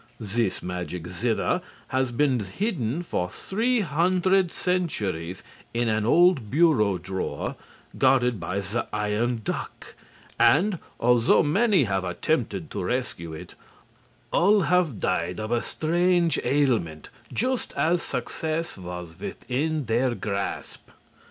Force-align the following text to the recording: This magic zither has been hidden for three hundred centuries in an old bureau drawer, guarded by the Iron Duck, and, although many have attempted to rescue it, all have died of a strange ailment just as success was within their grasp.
This 0.19 0.63
magic 0.63 1.05
zither 1.07 1.61
has 1.89 2.11
been 2.11 2.39
hidden 2.39 3.03
for 3.03 3.29
three 3.29 3.81
hundred 3.81 4.49
centuries 4.49 5.43
in 5.75 5.89
an 5.89 6.07
old 6.07 6.49
bureau 6.49 6.97
drawer, 6.97 7.55
guarded 7.95 8.39
by 8.39 8.61
the 8.61 8.87
Iron 8.91 9.41
Duck, 9.43 9.93
and, 10.39 10.79
although 10.99 11.43
many 11.43 11.83
have 11.83 12.03
attempted 12.03 12.71
to 12.71 12.83
rescue 12.83 13.31
it, 13.33 13.53
all 14.33 14.61
have 14.61 14.99
died 14.99 15.39
of 15.39 15.51
a 15.51 15.61
strange 15.61 16.39
ailment 16.43 17.09
just 17.31 17.71
as 17.73 18.01
success 18.01 18.79
was 18.79 19.13
within 19.19 19.85
their 19.85 20.15
grasp. 20.15 20.89